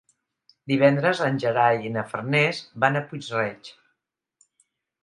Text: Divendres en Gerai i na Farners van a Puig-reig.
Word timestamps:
Divendres 0.71 1.21
en 1.27 1.37
Gerai 1.43 1.85
i 1.91 1.93
na 1.99 2.05
Farners 2.15 2.63
van 2.87 2.99
a 2.99 3.05
Puig-reig. 3.13 3.73